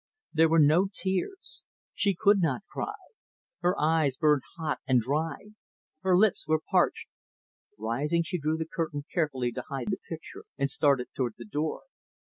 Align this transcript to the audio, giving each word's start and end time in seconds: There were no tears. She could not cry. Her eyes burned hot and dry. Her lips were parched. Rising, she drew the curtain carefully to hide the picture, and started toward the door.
There 0.33 0.49
were 0.49 0.57
no 0.57 0.87
tears. 0.91 1.61
She 1.93 2.15
could 2.19 2.41
not 2.41 2.65
cry. 2.65 2.95
Her 3.59 3.79
eyes 3.79 4.17
burned 4.17 4.41
hot 4.57 4.79
and 4.87 4.99
dry. 4.99 5.49
Her 6.01 6.17
lips 6.17 6.47
were 6.47 6.59
parched. 6.71 7.07
Rising, 7.77 8.23
she 8.23 8.39
drew 8.39 8.57
the 8.57 8.65
curtain 8.65 9.03
carefully 9.13 9.51
to 9.51 9.63
hide 9.69 9.89
the 9.91 9.97
picture, 10.09 10.45
and 10.57 10.71
started 10.71 11.09
toward 11.15 11.35
the 11.37 11.45
door. 11.45 11.83